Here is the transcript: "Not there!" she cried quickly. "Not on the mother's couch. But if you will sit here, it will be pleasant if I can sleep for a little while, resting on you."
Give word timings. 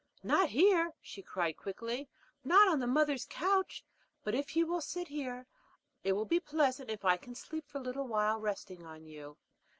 "Not 0.23 0.49
there!" 0.53 0.95
she 0.99 1.21
cried 1.21 1.57
quickly. 1.57 2.09
"Not 2.43 2.67
on 2.67 2.79
the 2.79 2.87
mother's 2.87 3.27
couch. 3.29 3.83
But 4.23 4.33
if 4.33 4.55
you 4.55 4.65
will 4.65 4.81
sit 4.81 5.09
here, 5.09 5.45
it 6.03 6.13
will 6.13 6.25
be 6.25 6.39
pleasant 6.39 6.89
if 6.89 7.05
I 7.05 7.17
can 7.17 7.35
sleep 7.35 7.67
for 7.67 7.77
a 7.77 7.81
little 7.83 8.07
while, 8.07 8.39
resting 8.39 8.83
on 8.83 9.05
you." 9.05 9.37